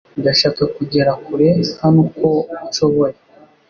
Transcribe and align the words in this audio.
Ndashaka 0.21 0.63
kugera 0.75 1.11
kure 1.25 1.49
hano 1.81 1.99
uko 2.05 2.27
nshoboye 2.67 3.15